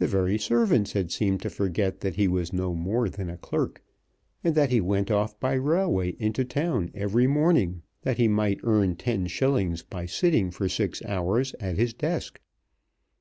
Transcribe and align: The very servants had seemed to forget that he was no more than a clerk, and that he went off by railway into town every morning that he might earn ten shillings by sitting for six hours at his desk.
The 0.00 0.08
very 0.08 0.36
servants 0.36 0.94
had 0.94 1.12
seemed 1.12 1.42
to 1.42 1.48
forget 1.48 2.00
that 2.00 2.16
he 2.16 2.26
was 2.26 2.52
no 2.52 2.74
more 2.74 3.08
than 3.08 3.30
a 3.30 3.36
clerk, 3.36 3.84
and 4.42 4.56
that 4.56 4.70
he 4.70 4.80
went 4.80 5.12
off 5.12 5.38
by 5.38 5.52
railway 5.52 6.16
into 6.18 6.44
town 6.44 6.90
every 6.92 7.28
morning 7.28 7.82
that 8.02 8.16
he 8.16 8.26
might 8.26 8.58
earn 8.64 8.96
ten 8.96 9.28
shillings 9.28 9.84
by 9.84 10.06
sitting 10.06 10.50
for 10.50 10.68
six 10.68 11.04
hours 11.04 11.54
at 11.60 11.76
his 11.76 11.94
desk. 11.94 12.40